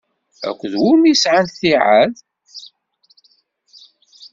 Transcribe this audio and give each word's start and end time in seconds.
Akked 0.47 0.73
wumi 0.81 1.07
i 1.11 1.13
sɛant 1.23 1.51
ttiɛad? 1.53 2.13